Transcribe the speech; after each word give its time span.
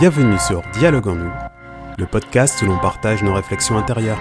Bienvenue 0.00 0.38
sur 0.38 0.62
Dialogue 0.72 1.08
en 1.08 1.14
nous, 1.14 1.30
le 1.98 2.06
podcast 2.06 2.62
où 2.62 2.64
l'on 2.64 2.78
partage 2.78 3.22
nos 3.22 3.34
réflexions 3.34 3.76
intérieures. 3.76 4.18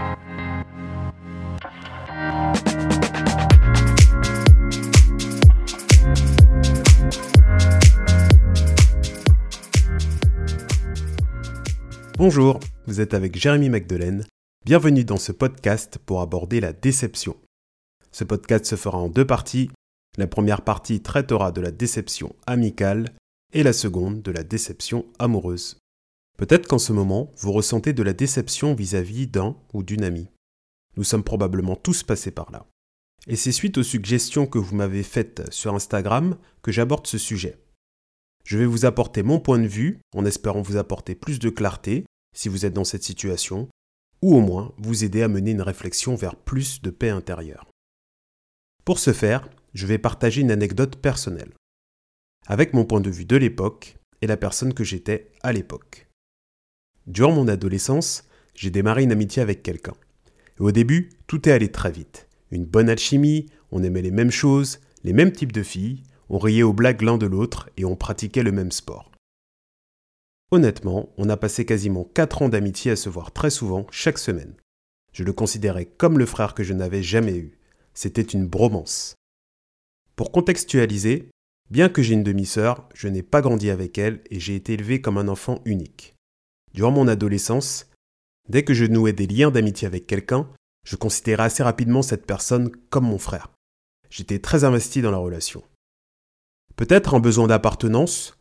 Bonjour, 12.17 12.59
vous 12.85 12.99
êtes 12.99 13.13
avec 13.13 13.37
Jérémy 13.37 13.69
Magdelaine. 13.69 14.25
Bienvenue 14.65 15.05
dans 15.05 15.15
ce 15.15 15.31
podcast 15.31 15.97
pour 16.05 16.19
aborder 16.19 16.59
la 16.59 16.73
déception. 16.73 17.37
Ce 18.11 18.25
podcast 18.25 18.65
se 18.65 18.75
fera 18.75 18.97
en 18.97 19.07
deux 19.07 19.25
parties. 19.25 19.71
La 20.17 20.27
première 20.27 20.63
partie 20.63 21.01
traitera 21.01 21.53
de 21.53 21.61
la 21.61 21.71
déception 21.71 22.35
amicale 22.47 23.13
et 23.53 23.63
la 23.63 23.73
seconde 23.73 24.21
de 24.21 24.31
la 24.31 24.43
déception 24.43 25.05
amoureuse. 25.17 25.77
Peut-être 26.37 26.67
qu'en 26.67 26.79
ce 26.79 26.93
moment, 26.93 27.31
vous 27.37 27.51
ressentez 27.51 27.93
de 27.93 28.03
la 28.03 28.13
déception 28.13 28.73
vis-à-vis 28.73 29.27
d'un 29.27 29.57
ou 29.73 29.83
d'une 29.83 30.03
amie. 30.03 30.29
Nous 30.95 31.03
sommes 31.03 31.23
probablement 31.23 31.75
tous 31.75 32.03
passés 32.03 32.31
par 32.31 32.51
là. 32.51 32.65
Et 33.27 33.35
c'est 33.35 33.51
suite 33.51 33.77
aux 33.77 33.83
suggestions 33.83 34.47
que 34.47 34.57
vous 34.57 34.75
m'avez 34.75 35.03
faites 35.03 35.51
sur 35.51 35.75
Instagram 35.75 36.37
que 36.61 36.71
j'aborde 36.71 37.07
ce 37.07 37.17
sujet. 37.17 37.59
Je 38.45 38.57
vais 38.57 38.65
vous 38.65 38.85
apporter 38.85 39.21
mon 39.21 39.39
point 39.39 39.59
de 39.59 39.67
vue 39.67 39.99
en 40.15 40.25
espérant 40.25 40.61
vous 40.61 40.77
apporter 40.77 41.13
plus 41.13 41.39
de 41.39 41.49
clarté 41.49 42.05
si 42.35 42.47
vous 42.47 42.65
êtes 42.65 42.73
dans 42.73 42.85
cette 42.85 43.03
situation, 43.03 43.67
ou 44.21 44.35
au 44.35 44.41
moins 44.41 44.73
vous 44.77 45.03
aider 45.03 45.23
à 45.23 45.27
mener 45.27 45.51
une 45.51 45.61
réflexion 45.61 46.15
vers 46.15 46.35
plus 46.35 46.81
de 46.81 46.89
paix 46.89 47.09
intérieure. 47.09 47.67
Pour 48.85 48.99
ce 48.99 49.13
faire, 49.13 49.49
je 49.73 49.87
vais 49.87 49.97
partager 49.97 50.41
une 50.41 50.51
anecdote 50.51 50.95
personnelle 50.95 51.53
avec 52.49 52.73
mon 52.73 52.83
point 52.83 52.99
de 52.99 53.11
vue 53.11 53.25
de 53.25 53.37
l'époque 53.37 53.95
et 54.21 54.27
la 54.27 54.35
personne 54.35 54.73
que 54.73 54.83
j'étais 54.83 55.31
à 55.43 55.53
l'époque. 55.53 56.07
Durant 57.05 57.31
mon 57.31 57.47
adolescence, 57.47 58.25
j'ai 58.55 58.71
démarré 58.71 59.03
une 59.03 59.11
amitié 59.11 59.41
avec 59.41 59.61
quelqu'un. 59.61 59.93
Au 60.57 60.71
début, 60.71 61.11
tout 61.27 61.47
est 61.47 61.51
allé 61.51 61.71
très 61.71 61.91
vite. 61.91 62.27
Une 62.51 62.65
bonne 62.65 62.89
alchimie, 62.89 63.45
on 63.71 63.83
aimait 63.83 64.01
les 64.01 64.11
mêmes 64.11 64.31
choses, 64.31 64.79
les 65.03 65.13
mêmes 65.13 65.31
types 65.31 65.51
de 65.51 65.61
filles, 65.61 66.03
on 66.27 66.39
riait 66.39 66.63
aux 66.63 66.73
blagues 66.73 67.03
l'un 67.03 67.19
de 67.19 67.27
l'autre 67.27 67.69
et 67.77 67.85
on 67.85 67.95
pratiquait 67.95 68.43
le 68.43 68.51
même 68.51 68.71
sport. 68.71 69.11
Honnêtement, 70.51 71.13
on 71.17 71.29
a 71.29 71.37
passé 71.37 71.65
quasiment 71.65 72.03
4 72.03 72.41
ans 72.41 72.49
d'amitié 72.49 72.91
à 72.91 72.95
se 72.95 73.09
voir 73.09 73.31
très 73.31 73.51
souvent, 73.51 73.85
chaque 73.91 74.17
semaine. 74.17 74.55
Je 75.13 75.23
le 75.23 75.33
considérais 75.33 75.85
comme 75.85 76.17
le 76.17 76.25
frère 76.25 76.55
que 76.55 76.63
je 76.63 76.73
n'avais 76.73 77.03
jamais 77.03 77.37
eu. 77.37 77.59
C'était 77.93 78.21
une 78.21 78.47
bromance. 78.47 79.15
Pour 80.15 80.31
contextualiser, 80.31 81.29
Bien 81.69 81.87
que 81.87 82.01
j'ai 82.01 82.15
une 82.15 82.23
demi-sœur, 82.23 82.89
je 82.95 83.07
n'ai 83.07 83.21
pas 83.21 83.41
grandi 83.41 83.69
avec 83.69 83.97
elle 83.99 84.21
et 84.31 84.39
j'ai 84.39 84.55
été 84.55 84.73
élevé 84.73 85.01
comme 85.01 85.19
un 85.19 85.27
enfant 85.27 85.61
unique. 85.65 86.15
Durant 86.73 86.91
mon 86.91 87.07
adolescence, 87.07 87.87
dès 88.47 88.63
que 88.63 88.73
je 88.73 88.85
nouais 88.85 89.13
des 89.13 89.27
liens 89.27 89.51
d'amitié 89.51 89.85
avec 89.85 90.07
quelqu'un, 90.07 90.49
je 90.83 90.95
considérais 90.95 91.43
assez 91.43 91.61
rapidement 91.61 92.01
cette 92.01 92.25
personne 92.25 92.71
comme 92.89 93.05
mon 93.05 93.19
frère. 93.19 93.51
J'étais 94.09 94.39
très 94.39 94.63
investi 94.63 95.03
dans 95.03 95.11
la 95.11 95.17
relation. 95.17 95.63
Peut-être 96.75 97.13
un 97.13 97.19
besoin 97.19 97.45
d'appartenance, 97.45 98.35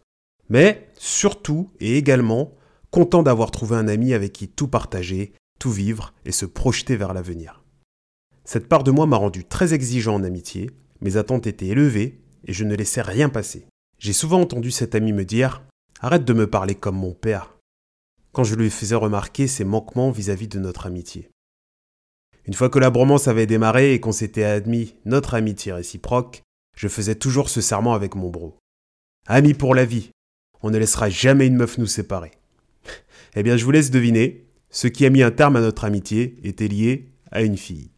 mais 0.49 0.89
surtout 0.97 1.71
et 1.81 1.99
également 1.99 2.55
content 2.91 3.23
d'avoir 3.23 3.51
trouvé 3.51 3.77
un 3.77 3.89
ami 3.89 4.15
avec 4.15 4.33
qui 4.33 4.49
tout 4.49 4.69
partager, 4.69 5.35
tout 5.59 5.71
vivre 5.71 6.15
et 6.25 6.33
se 6.33 6.47
projeter 6.47 6.97
vers 6.97 7.13
l'avenir. 7.13 7.63
Cette 8.45 8.69
part 8.69 8.85
de 8.85 8.91
moi 8.91 9.05
m'a 9.05 9.19
rendu 9.19 9.45
très 9.45 9.75
exigeant 9.75 10.15
en 10.15 10.25
amitié, 10.25 10.71
mes 11.03 11.19
attentes 11.19 11.47
étaient 11.47 11.67
élevées 11.67 12.19
et 12.49 12.53
je 12.53 12.65
ne 12.65 12.75
laissais 12.75 13.03
rien 13.03 13.29
passer. 13.29 13.67
J'ai 14.01 14.13
souvent 14.13 14.41
entendu 14.41 14.73
cet 14.73 14.97
ami 14.97 15.13
me 15.13 15.25
dire 15.25 15.63
Arrête 16.01 16.25
de 16.25 16.33
me 16.33 16.49
parler 16.49 16.75
comme 16.75 16.97
mon 16.97 17.13
père 17.13 17.55
quand 18.33 18.45
je 18.45 18.55
lui 18.55 18.71
faisais 18.71 18.95
remarquer 18.95 19.49
ses 19.49 19.65
manquements 19.65 20.11
vis-à-vis 20.11 20.47
de 20.47 20.61
notre 20.61 20.87
amitié. 20.87 21.29
Une 22.47 22.55
fois 22.55 22.71
que 22.71 22.79
la 22.79 22.91
bromance 22.91 23.27
avait 23.27 23.47
démarré 23.47 23.95
et 23.95 24.01
qu'on 24.01 24.13
s'était 24.13 24.45
admis 24.45 24.95
notre 25.05 25.35
amitié 25.35 25.73
réciproque, 25.73 26.43
je 26.77 26.87
faisais 26.89 27.17
toujours 27.17 27.51
ce 27.51 27.61
serment 27.61 27.95
avec 27.95 28.15
mon 28.15 28.31
bro. 28.31 28.57
Ami 29.27 29.55
pour 29.55 29.75
la 29.75 29.85
vie, 29.85 30.11
on 30.63 30.71
ne 30.71 30.79
laissera 30.79 31.11
jamais 31.11 31.49
une 31.49 31.57
meuf 31.57 31.79
nous 31.79 31.87
séparer. 31.87 32.31
eh 33.35 33.43
bien, 33.43 33.57
je 33.57 33.65
vous 33.65 33.73
laisse 33.73 33.91
deviner, 33.91 34.47
ce 34.71 34.87
qui 34.87 35.05
a 35.05 35.11
mis 35.11 35.23
un 35.23 35.31
terme 35.31 35.57
à 35.57 35.61
notre 35.61 35.85
amitié 35.85 36.37
était 36.45 36.69
lié 36.69 37.09
à 37.33 37.43
une 37.43 37.57
fille. 37.57 37.91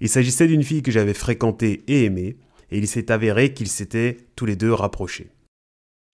Il 0.00 0.08
s'agissait 0.08 0.46
d'une 0.46 0.62
fille 0.62 0.82
que 0.82 0.92
j'avais 0.92 1.12
fréquentée 1.12 1.84
et 1.86 2.04
aimée, 2.04 2.38
et 2.70 2.78
il 2.78 2.88
s'est 2.88 3.10
avéré 3.10 3.54
qu'ils 3.54 3.68
s'étaient 3.68 4.28
tous 4.36 4.46
les 4.46 4.56
deux 4.56 4.72
rapprochés. 4.72 5.30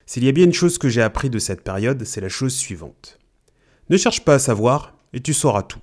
S'il 0.06 0.24
y 0.24 0.28
a 0.28 0.32
bien 0.32 0.44
une 0.44 0.52
chose 0.52 0.78
que 0.78 0.88
j'ai 0.88 1.02
appris 1.02 1.30
de 1.30 1.38
cette 1.38 1.62
période, 1.62 2.04
c'est 2.04 2.20
la 2.20 2.28
chose 2.28 2.54
suivante. 2.54 3.18
Ne 3.90 3.96
cherche 3.96 4.24
pas 4.24 4.34
à 4.34 4.38
savoir, 4.38 4.96
et 5.12 5.20
tu 5.20 5.32
sauras 5.32 5.62
tout. 5.62 5.80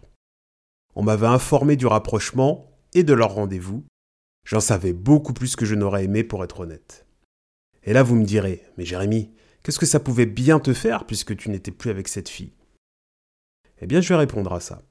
On 0.95 1.03
m'avait 1.03 1.27
informé 1.27 1.75
du 1.75 1.87
rapprochement 1.87 2.71
et 2.93 3.03
de 3.03 3.13
leur 3.13 3.33
rendez-vous. 3.33 3.85
J'en 4.45 4.59
savais 4.59 4.93
beaucoup 4.93 5.33
plus 5.33 5.55
que 5.55 5.65
je 5.65 5.75
n'aurais 5.75 6.05
aimé 6.05 6.23
pour 6.23 6.43
être 6.43 6.61
honnête. 6.61 7.05
Et 7.83 7.93
là 7.93 8.03
vous 8.03 8.15
me 8.15 8.25
direz, 8.25 8.63
mais 8.77 8.85
Jérémy, 8.85 9.31
qu'est-ce 9.63 9.79
que 9.79 9.85
ça 9.85 9.99
pouvait 9.99 10.25
bien 10.25 10.59
te 10.59 10.73
faire 10.73 11.05
puisque 11.05 11.35
tu 11.35 11.49
n'étais 11.49 11.71
plus 11.71 11.89
avec 11.89 12.07
cette 12.07 12.29
fille? 12.29 12.53
Eh 13.79 13.87
bien 13.87 14.01
je 14.01 14.09
vais 14.09 14.19
répondre 14.19 14.51
à 14.53 14.59
ça. 14.59 14.81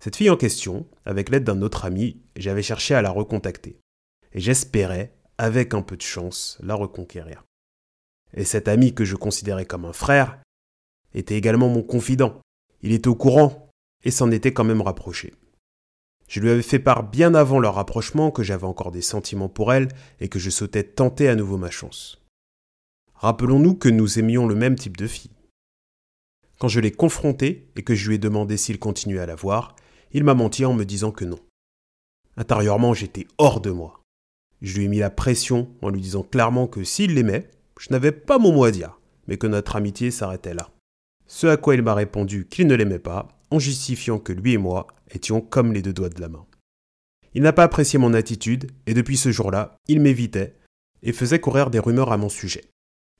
Cette 0.00 0.16
fille 0.16 0.30
en 0.30 0.36
question, 0.36 0.86
avec 1.04 1.28
l'aide 1.28 1.44
d'un 1.44 1.62
autre 1.62 1.84
ami, 1.84 2.22
j'avais 2.36 2.62
cherché 2.62 2.94
à 2.94 3.02
la 3.02 3.10
recontacter. 3.10 3.80
Et 4.32 4.40
j'espérais 4.40 5.12
avec 5.38 5.74
un 5.74 5.82
peu 5.82 5.96
de 5.96 6.02
chance, 6.02 6.58
la 6.60 6.74
reconquérir. 6.74 7.44
Et 8.34 8.44
cet 8.44 8.68
ami 8.68 8.94
que 8.94 9.04
je 9.04 9.16
considérais 9.16 9.64
comme 9.64 9.84
un 9.84 9.92
frère 9.92 10.38
était 11.14 11.36
également 11.36 11.68
mon 11.68 11.82
confident. 11.82 12.40
Il 12.82 12.92
était 12.92 13.08
au 13.08 13.14
courant 13.14 13.70
et 14.04 14.10
s'en 14.10 14.30
était 14.30 14.52
quand 14.52 14.64
même 14.64 14.82
rapproché. 14.82 15.34
Je 16.28 16.40
lui 16.40 16.50
avais 16.50 16.62
fait 16.62 16.78
part 16.78 17.04
bien 17.04 17.34
avant 17.34 17.58
leur 17.58 17.76
rapprochement 17.76 18.30
que 18.30 18.42
j'avais 18.42 18.66
encore 18.66 18.90
des 18.90 19.00
sentiments 19.00 19.48
pour 19.48 19.72
elle 19.72 19.88
et 20.20 20.28
que 20.28 20.38
je 20.38 20.50
souhaitais 20.50 20.84
tenter 20.84 21.28
à 21.28 21.34
nouveau 21.34 21.56
ma 21.56 21.70
chance. 21.70 22.22
Rappelons-nous 23.14 23.74
que 23.74 23.88
nous 23.88 24.18
aimions 24.18 24.46
le 24.46 24.54
même 24.54 24.76
type 24.76 24.96
de 24.96 25.06
fille. 25.06 25.30
Quand 26.58 26.68
je 26.68 26.80
l'ai 26.80 26.92
confronté 26.92 27.70
et 27.76 27.82
que 27.82 27.94
je 27.94 28.08
lui 28.08 28.16
ai 28.16 28.18
demandé 28.18 28.56
s'il 28.56 28.78
continuait 28.78 29.20
à 29.20 29.26
la 29.26 29.36
voir, 29.36 29.74
il 30.12 30.22
m'a 30.22 30.34
menti 30.34 30.64
en 30.64 30.74
me 30.74 30.84
disant 30.84 31.12
que 31.12 31.24
non. 31.24 31.38
Intérieurement, 32.36 32.94
j'étais 32.94 33.26
hors 33.38 33.60
de 33.60 33.70
moi. 33.70 33.97
Je 34.60 34.76
lui 34.76 34.84
ai 34.86 34.88
mis 34.88 34.98
la 34.98 35.10
pression 35.10 35.68
en 35.82 35.90
lui 35.90 36.00
disant 36.00 36.22
clairement 36.22 36.66
que 36.66 36.84
s'il 36.84 37.14
l'aimait, 37.14 37.50
je 37.78 37.88
n'avais 37.90 38.12
pas 38.12 38.38
mon 38.38 38.52
mot 38.52 38.64
à 38.64 38.70
dire, 38.70 38.98
mais 39.26 39.36
que 39.36 39.46
notre 39.46 39.76
amitié 39.76 40.10
s'arrêtait 40.10 40.54
là. 40.54 40.70
Ce 41.26 41.46
à 41.46 41.56
quoi 41.56 41.74
il 41.74 41.82
m'a 41.82 41.94
répondu 41.94 42.46
qu'il 42.48 42.66
ne 42.66 42.74
l'aimait 42.74 42.98
pas, 42.98 43.28
en 43.50 43.58
justifiant 43.58 44.18
que 44.18 44.32
lui 44.32 44.54
et 44.54 44.58
moi 44.58 44.86
étions 45.10 45.40
comme 45.40 45.72
les 45.72 45.82
deux 45.82 45.92
doigts 45.92 46.08
de 46.08 46.20
la 46.20 46.28
main. 46.28 46.46
Il 47.34 47.42
n'a 47.42 47.52
pas 47.52 47.64
apprécié 47.64 47.98
mon 47.98 48.14
attitude, 48.14 48.70
et 48.86 48.94
depuis 48.94 49.16
ce 49.16 49.30
jour-là, 49.30 49.76
il 49.86 50.00
m'évitait 50.00 50.56
et 51.02 51.12
faisait 51.12 51.40
courir 51.40 51.70
des 51.70 51.78
rumeurs 51.78 52.12
à 52.12 52.16
mon 52.16 52.28
sujet. 52.28 52.64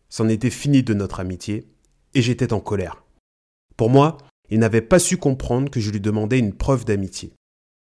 C'en 0.09 0.29
était 0.29 0.51
fini 0.51 0.83
de 0.83 0.95
notre 0.95 1.21
amitié, 1.21 1.69
et 2.15 2.23
j'étais 2.23 2.53
en 2.53 2.61
colère. 2.61 3.05
Pour 3.77 3.91
moi, 3.91 4.17
il 4.51 4.59
n'avait 4.59 4.83
pas 4.83 4.99
su 4.99 5.19
comprendre 5.19 5.71
que 5.71 5.81
je 5.81 5.91
lui 5.91 6.01
demandais 6.01 6.39
une 6.39 6.55
preuve 6.55 6.85
d'amitié. 6.85 7.33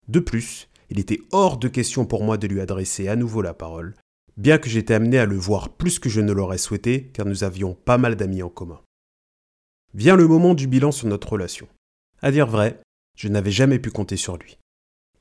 De 0.07 0.19
plus, 0.19 0.69
il 0.91 0.99
était 0.99 1.21
hors 1.31 1.57
de 1.57 1.69
question 1.69 2.05
pour 2.05 2.23
moi 2.25 2.37
de 2.37 2.47
lui 2.47 2.59
adresser 2.59 3.07
à 3.07 3.15
nouveau 3.15 3.41
la 3.41 3.53
parole, 3.53 3.95
bien 4.35 4.57
que 4.57 4.69
j'étais 4.69 4.93
amené 4.93 5.17
à 5.17 5.25
le 5.25 5.37
voir 5.37 5.69
plus 5.69 5.99
que 5.99 6.09
je 6.09 6.19
ne 6.19 6.33
l'aurais 6.33 6.57
souhaité, 6.57 7.09
car 7.13 7.25
nous 7.25 7.45
avions 7.45 7.73
pas 7.73 7.97
mal 7.97 8.17
d'amis 8.17 8.43
en 8.43 8.49
commun. 8.49 8.81
Vient 9.93 10.17
le 10.17 10.27
moment 10.27 10.53
du 10.53 10.67
bilan 10.67 10.91
sur 10.91 11.07
notre 11.07 11.31
relation. 11.31 11.69
À 12.21 12.29
dire 12.29 12.45
vrai, 12.45 12.81
je 13.17 13.29
n'avais 13.29 13.51
jamais 13.51 13.79
pu 13.79 13.89
compter 13.89 14.17
sur 14.17 14.35
lui. 14.35 14.57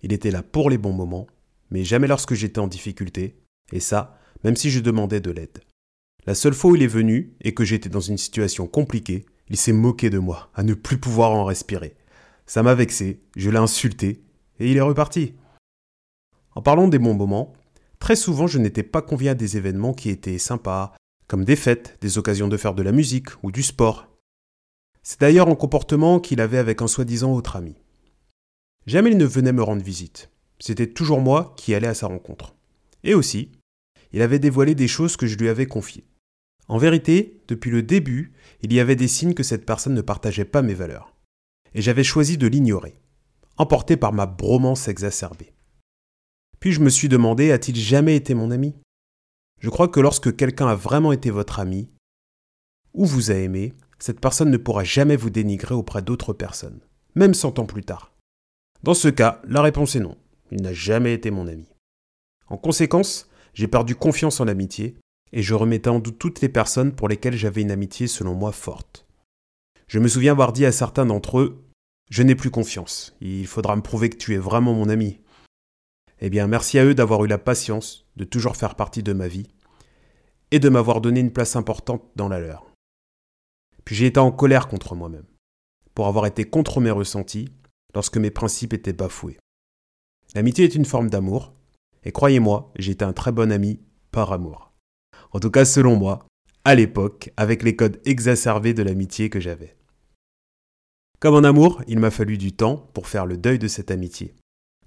Il 0.02 0.12
était 0.12 0.32
là 0.32 0.42
pour 0.42 0.70
les 0.70 0.78
bons 0.78 0.92
moments, 0.92 1.28
mais 1.70 1.84
jamais 1.84 2.08
lorsque 2.08 2.34
j'étais 2.34 2.58
en 2.58 2.66
difficulté, 2.66 3.36
et 3.70 3.80
ça, 3.80 4.18
même 4.42 4.56
si 4.56 4.70
je 4.70 4.80
demandais 4.80 5.20
de 5.20 5.30
l'aide. 5.30 5.60
La 6.26 6.34
seule 6.34 6.54
fois 6.54 6.72
où 6.72 6.76
il 6.76 6.82
est 6.82 6.88
venu, 6.88 7.36
et 7.42 7.54
que 7.54 7.64
j'étais 7.64 7.88
dans 7.88 8.00
une 8.00 8.18
situation 8.18 8.66
compliquée, 8.66 9.24
il 9.48 9.56
s'est 9.56 9.72
moqué 9.72 10.10
de 10.10 10.18
moi, 10.18 10.50
à 10.56 10.64
ne 10.64 10.74
plus 10.74 10.98
pouvoir 10.98 11.30
en 11.30 11.44
respirer. 11.44 11.94
Ça 12.46 12.64
m'a 12.64 12.74
vexé, 12.74 13.20
je 13.36 13.50
l'ai 13.50 13.58
insulté, 13.58 14.24
et 14.58 14.68
il 14.68 14.76
est 14.76 14.80
reparti. 14.80 15.34
En 16.54 16.62
parlant 16.62 16.88
des 16.88 16.98
bons 16.98 17.14
moments, 17.14 17.52
très 17.98 18.16
souvent 18.16 18.46
je 18.46 18.58
n'étais 18.58 18.82
pas 18.82 19.02
convié 19.02 19.30
à 19.30 19.34
des 19.34 19.56
événements 19.56 19.94
qui 19.94 20.10
étaient 20.10 20.38
sympas, 20.38 20.94
comme 21.28 21.44
des 21.44 21.56
fêtes, 21.56 21.96
des 22.00 22.18
occasions 22.18 22.48
de 22.48 22.56
faire 22.56 22.74
de 22.74 22.82
la 22.82 22.92
musique 22.92 23.28
ou 23.42 23.52
du 23.52 23.62
sport. 23.62 24.08
C'est 25.02 25.20
d'ailleurs 25.20 25.48
un 25.48 25.54
comportement 25.54 26.20
qu'il 26.20 26.40
avait 26.40 26.58
avec 26.58 26.82
un 26.82 26.86
soi-disant 26.86 27.32
autre 27.32 27.56
ami. 27.56 27.76
Jamais 28.86 29.12
il 29.12 29.16
ne 29.16 29.24
venait 29.24 29.52
me 29.52 29.62
rendre 29.62 29.82
visite. 29.82 30.30
C'était 30.58 30.88
toujours 30.88 31.20
moi 31.20 31.54
qui 31.56 31.74
allais 31.74 31.86
à 31.86 31.94
sa 31.94 32.06
rencontre. 32.06 32.54
Et 33.04 33.14
aussi, 33.14 33.52
il 34.12 34.22
avait 34.22 34.38
dévoilé 34.38 34.74
des 34.74 34.88
choses 34.88 35.16
que 35.16 35.26
je 35.26 35.38
lui 35.38 35.48
avais 35.48 35.66
confiées. 35.66 36.06
En 36.68 36.78
vérité, 36.78 37.42
depuis 37.48 37.70
le 37.70 37.82
début, 37.82 38.32
il 38.62 38.72
y 38.72 38.80
avait 38.80 38.96
des 38.96 39.08
signes 39.08 39.34
que 39.34 39.42
cette 39.42 39.66
personne 39.66 39.94
ne 39.94 40.02
partageait 40.02 40.44
pas 40.44 40.62
mes 40.62 40.74
valeurs. 40.74 41.14
Et 41.74 41.82
j'avais 41.82 42.04
choisi 42.04 42.36
de 42.36 42.46
l'ignorer, 42.46 43.00
emporté 43.56 43.96
par 43.96 44.12
ma 44.12 44.26
bromance 44.26 44.88
exacerbée. 44.88 45.52
Puis 46.60 46.72
je 46.72 46.80
me 46.80 46.90
suis 46.90 47.08
demandé, 47.08 47.52
a-t-il 47.52 47.76
jamais 47.76 48.16
été 48.16 48.34
mon 48.34 48.50
ami? 48.50 48.74
Je 49.60 49.70
crois 49.70 49.88
que 49.88 50.00
lorsque 50.00 50.36
quelqu'un 50.36 50.68
a 50.68 50.74
vraiment 50.74 51.12
été 51.12 51.30
votre 51.30 51.58
ami, 51.58 51.90
ou 52.94 53.06
vous 53.06 53.30
a 53.30 53.34
aimé, 53.34 53.74
cette 53.98 54.20
personne 54.20 54.50
ne 54.50 54.56
pourra 54.56 54.84
jamais 54.84 55.16
vous 55.16 55.30
dénigrer 55.30 55.74
auprès 55.74 56.02
d'autres 56.02 56.32
personnes, 56.32 56.80
même 57.14 57.34
cent 57.34 57.58
ans 57.58 57.66
plus 57.66 57.82
tard. 57.82 58.12
Dans 58.82 58.94
ce 58.94 59.08
cas, 59.08 59.40
la 59.46 59.62
réponse 59.62 59.96
est 59.96 60.00
non. 60.00 60.16
Il 60.50 60.62
n'a 60.62 60.72
jamais 60.72 61.14
été 61.14 61.30
mon 61.30 61.46
ami. 61.46 61.66
En 62.48 62.56
conséquence, 62.56 63.28
j'ai 63.54 63.68
perdu 63.68 63.94
confiance 63.94 64.40
en 64.40 64.44
l'amitié 64.44 64.96
et 65.32 65.42
je 65.42 65.54
remettais 65.54 65.90
en 65.90 66.00
doute 66.00 66.18
toutes 66.18 66.40
les 66.40 66.48
personnes 66.48 66.92
pour 66.92 67.08
lesquelles 67.08 67.36
j'avais 67.36 67.62
une 67.62 67.70
amitié 67.70 68.06
selon 68.06 68.34
moi 68.34 68.52
forte. 68.52 69.06
Je 69.86 69.98
me 69.98 70.08
souviens 70.08 70.32
avoir 70.32 70.52
dit 70.52 70.66
à 70.66 70.72
certains 70.72 71.06
d'entre 71.06 71.38
eux 71.38 71.62
Je 72.10 72.22
n'ai 72.22 72.34
plus 72.34 72.50
confiance, 72.50 73.16
il 73.20 73.46
faudra 73.46 73.76
me 73.76 73.82
prouver 73.82 74.10
que 74.10 74.16
tu 74.16 74.34
es 74.34 74.38
vraiment 74.38 74.74
mon 74.74 74.88
ami. 74.88 75.20
Eh 76.20 76.28
bien, 76.28 76.46
merci 76.46 76.78
à 76.78 76.84
eux 76.84 76.94
d'avoir 76.94 77.24
eu 77.24 77.28
la 77.28 77.38
patience 77.38 78.06
de 78.16 78.24
toujours 78.24 78.56
faire 78.56 78.74
partie 78.74 79.02
de 79.02 79.12
ma 79.12 79.26
vie 79.26 79.48
et 80.50 80.58
de 80.58 80.68
m'avoir 80.68 81.00
donné 81.00 81.20
une 81.20 81.32
place 81.32 81.56
importante 81.56 82.02
dans 82.16 82.28
la 82.28 82.40
leur. 82.40 82.66
Puis 83.84 83.96
j'ai 83.96 84.06
été 84.06 84.20
en 84.20 84.30
colère 84.30 84.68
contre 84.68 84.94
moi-même, 84.94 85.26
pour 85.94 86.06
avoir 86.06 86.26
été 86.26 86.44
contre 86.44 86.80
mes 86.80 86.90
ressentis 86.90 87.48
lorsque 87.94 88.18
mes 88.18 88.30
principes 88.30 88.74
étaient 88.74 88.92
bafoués. 88.92 89.38
L'amitié 90.34 90.64
est 90.64 90.74
une 90.74 90.84
forme 90.84 91.08
d'amour, 91.08 91.54
et 92.04 92.12
croyez-moi, 92.12 92.72
j'ai 92.76 92.92
été 92.92 93.04
un 93.04 93.12
très 93.12 93.32
bon 93.32 93.50
ami 93.50 93.80
par 94.10 94.32
amour. 94.32 94.72
En 95.32 95.40
tout 95.40 95.50
cas, 95.50 95.64
selon 95.64 95.96
moi, 95.96 96.26
à 96.64 96.74
l'époque, 96.74 97.32
avec 97.36 97.62
les 97.62 97.76
codes 97.76 98.00
exacerbés 98.04 98.74
de 98.74 98.82
l'amitié 98.82 99.30
que 99.30 99.40
j'avais. 99.40 99.76
Comme 101.18 101.34
en 101.34 101.44
amour, 101.44 101.82
il 101.88 101.98
m'a 101.98 102.10
fallu 102.10 102.38
du 102.38 102.52
temps 102.52 102.76
pour 102.92 103.06
faire 103.06 103.26
le 103.26 103.36
deuil 103.36 103.58
de 103.58 103.68
cette 103.68 103.90
amitié, 103.90 104.34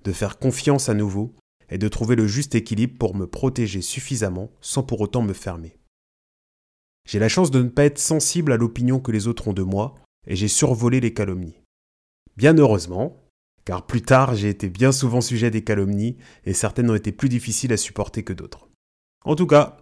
de 0.04 0.12
faire 0.12 0.40
confiance 0.40 0.90
à 0.90 0.94
nouveau 0.94 1.34
et 1.70 1.78
de 1.78 1.88
trouver 1.88 2.16
le 2.16 2.28
juste 2.28 2.56
équilibre 2.56 2.98
pour 2.98 3.16
me 3.16 3.28
protéger 3.28 3.82
suffisamment 3.82 4.52
sans 4.62 4.84
pour 4.84 5.02
autant 5.02 5.22
me 5.22 5.34
fermer. 5.34 5.78
J'ai 7.08 7.20
la 7.20 7.30
chance 7.30 7.52
de 7.52 7.62
ne 7.62 7.70
pas 7.70 7.86
être 7.86 8.00
sensible 8.00 8.52
à 8.52 8.58
l'opinion 8.58 9.00
que 9.00 9.12
les 9.12 9.28
autres 9.28 9.48
ont 9.48 9.54
de 9.54 9.64
moi 9.64 9.96
et 10.28 10.36
j'ai 10.36 10.48
survolé 10.48 11.00
les 11.00 11.14
calomnies. 11.14 11.60
Bien 12.38 12.58
heureusement, 12.58 13.18
car 13.66 13.86
plus 13.86 14.02
tard 14.02 14.36
j'ai 14.36 14.50
été 14.50 14.70
bien 14.70 14.92
souvent 14.92 15.22
sujet 15.22 15.52
des 15.52 15.64
calomnies 15.64 16.18
et 16.46 16.54
certaines 16.54 16.90
ont 16.90 16.96
été 16.96 17.12
plus 17.12 17.30
difficiles 17.30 17.74
à 17.74 17.78
supporter 17.78 18.24
que 18.24 18.34
d'autres. 18.34 18.70
En 19.26 19.36
tout 19.36 19.48
cas, 19.48 19.80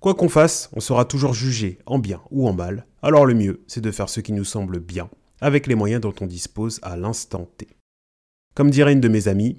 quoi 0.00 0.14
qu'on 0.14 0.28
fasse, 0.28 0.70
on 0.72 0.80
sera 0.80 1.04
toujours 1.04 1.34
jugé 1.34 1.78
en 1.86 1.98
bien 1.98 2.22
ou 2.30 2.48
en 2.48 2.52
mal, 2.52 2.86
alors 3.02 3.26
le 3.26 3.34
mieux 3.34 3.64
c'est 3.66 3.80
de 3.80 3.90
faire 3.90 4.08
ce 4.08 4.20
qui 4.20 4.32
nous 4.32 4.44
semble 4.44 4.80
bien, 4.80 5.10
avec 5.40 5.66
les 5.66 5.74
moyens 5.74 6.00
dont 6.00 6.14
on 6.20 6.26
dispose 6.26 6.78
à 6.82 6.96
l'instant 6.96 7.48
T. 7.56 7.68
Comme 8.54 8.70
dirait 8.70 8.92
une 8.92 9.00
de 9.00 9.08
mes 9.08 9.28
amies, 9.28 9.56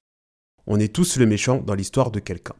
on 0.68 0.80
est 0.80 0.94
tous 0.94 1.18
le 1.18 1.26
méchant 1.26 1.58
dans 1.62 1.74
l'histoire 1.74 2.12
de 2.12 2.20
quelqu'un. 2.20 2.56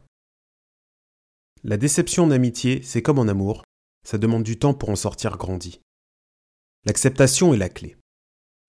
La 1.64 1.76
déception 1.76 2.24
en 2.24 2.30
amitié, 2.30 2.82
c'est 2.82 3.02
comme 3.02 3.18
en 3.18 3.28
amour, 3.28 3.62
ça 4.06 4.18
demande 4.18 4.42
du 4.42 4.58
temps 4.58 4.74
pour 4.74 4.88
en 4.88 4.96
sortir 4.96 5.36
grandi. 5.36 5.80
L'acceptation 6.84 7.54
est 7.54 7.58
la 7.58 7.68
clé. 7.68 7.96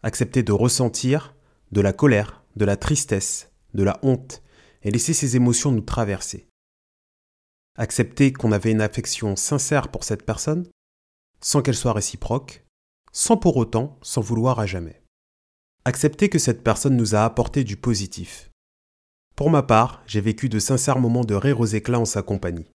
Accepter 0.04 0.44
de 0.44 0.52
ressentir 0.52 1.36
de 1.72 1.82
la 1.82 1.94
colère, 1.94 2.44
de 2.56 2.66
la 2.66 2.78
tristesse, 2.78 3.50
de 3.74 3.84
la 3.84 4.00
honte, 4.04 4.44
et 4.84 4.92
laisser 4.92 5.14
ces 5.14 5.36
émotions 5.36 5.72
nous 5.72 5.82
traverser. 5.82 6.48
Accepter 7.76 8.32
qu'on 8.32 8.52
avait 8.52 8.72
une 8.72 8.82
affection 8.82 9.36
sincère 9.36 9.90
pour 9.90 10.04
cette 10.04 10.26
personne, 10.26 10.70
sans 11.42 11.62
qu'elle 11.62 11.76
soit 11.76 11.94
réciproque, 11.94 12.64
sans 13.12 13.38
pour 13.38 13.58
autant 13.58 13.98
s'en 14.04 14.22
vouloir 14.22 14.60
à 14.60 14.68
jamais. 14.68 15.03
Accepter 15.86 16.30
que 16.30 16.40
cette 16.40 16.64
personne 16.64 16.96
nous 16.96 17.14
a 17.14 17.26
apporté 17.26 17.66
du 17.66 17.76
positif. 17.76 18.50
Pour 19.36 19.50
ma 19.50 19.64
part, 19.64 20.02
j'ai 20.08 20.22
vécu 20.22 20.48
de 20.48 20.58
sincères 20.58 20.98
moments 20.98 21.26
de 21.26 21.36
rire 21.36 21.60
aux 21.60 21.66
éclats 21.66 22.00
en 22.00 22.06
sa 22.06 22.22
compagnie. 22.22 22.72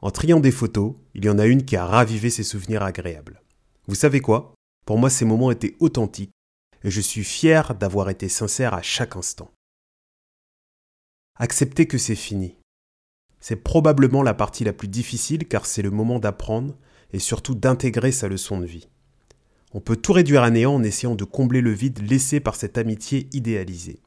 En 0.00 0.10
triant 0.10 0.40
des 0.40 0.50
photos, 0.50 0.94
il 1.14 1.26
y 1.26 1.28
en 1.28 1.38
a 1.38 1.44
une 1.44 1.66
qui 1.66 1.76
a 1.76 1.84
ravivé 1.84 2.30
ses 2.30 2.42
souvenirs 2.42 2.82
agréables. 2.82 3.42
Vous 3.86 3.94
savez 3.94 4.20
quoi? 4.20 4.54
Pour 4.86 4.96
moi, 4.96 5.10
ces 5.10 5.26
moments 5.26 5.50
étaient 5.50 5.76
authentiques 5.78 6.32
et 6.84 6.90
je 6.90 7.02
suis 7.02 7.22
fier 7.22 7.74
d'avoir 7.74 8.08
été 8.08 8.30
sincère 8.30 8.72
à 8.72 8.80
chaque 8.80 9.14
instant. 9.14 9.50
Accepter 11.38 11.86
que 11.86 11.98
c'est 11.98 12.14
fini. 12.14 12.56
C'est 13.40 13.56
probablement 13.56 14.22
la 14.22 14.32
partie 14.32 14.64
la 14.64 14.72
plus 14.72 14.88
difficile 14.88 15.46
car 15.48 15.66
c'est 15.66 15.82
le 15.82 15.90
moment 15.90 16.18
d'apprendre 16.18 16.78
et 17.12 17.18
surtout 17.18 17.54
d'intégrer 17.54 18.10
sa 18.10 18.28
leçon 18.28 18.58
de 18.58 18.64
vie. 18.64 18.88
On 19.74 19.80
peut 19.80 19.96
tout 19.96 20.12
réduire 20.12 20.42
à 20.42 20.50
néant 20.50 20.74
en 20.74 20.82
essayant 20.82 21.14
de 21.14 21.24
combler 21.24 21.60
le 21.60 21.72
vide 21.72 22.00
laissé 22.08 22.40
par 22.40 22.56
cette 22.56 22.78
amitié 22.78 23.28
idéalisée. 23.32 24.00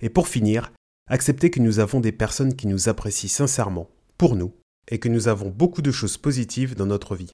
Et 0.00 0.08
pour 0.08 0.28
finir, 0.28 0.72
accepter 1.08 1.50
que 1.50 1.60
nous 1.60 1.80
avons 1.80 2.00
des 2.00 2.12
personnes 2.12 2.54
qui 2.54 2.66
nous 2.66 2.88
apprécient 2.88 3.28
sincèrement, 3.28 3.90
pour 4.16 4.36
nous, 4.36 4.52
et 4.88 4.98
que 4.98 5.08
nous 5.08 5.28
avons 5.28 5.50
beaucoup 5.50 5.82
de 5.82 5.90
choses 5.90 6.16
positives 6.16 6.74
dans 6.74 6.86
notre 6.86 7.16
vie. 7.16 7.30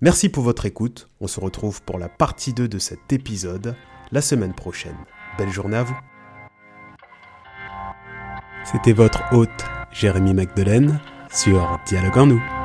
Merci 0.00 0.28
pour 0.28 0.44
votre 0.44 0.66
écoute, 0.66 1.08
on 1.20 1.26
se 1.26 1.40
retrouve 1.40 1.82
pour 1.82 1.98
la 1.98 2.08
partie 2.08 2.52
2 2.52 2.68
de 2.68 2.78
cet 2.78 3.12
épisode 3.12 3.76
la 4.10 4.20
semaine 4.20 4.54
prochaine. 4.54 4.96
Belle 5.38 5.50
journée 5.50 5.76
à 5.76 5.84
vous 5.84 5.96
C'était 8.64 8.92
votre 8.92 9.22
hôte 9.32 9.64
Jérémy 9.92 10.34
Magdelaine 10.34 11.00
sur 11.32 11.78
Dialogue 11.86 12.18
en 12.18 12.26
nous. 12.26 12.61